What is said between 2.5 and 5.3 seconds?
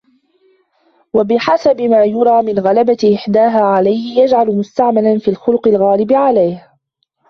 غَلَبَةِ إحْدَاهَا عَلَيْهِ يُجْعَلُ مُسْتَعْمَلًا فِي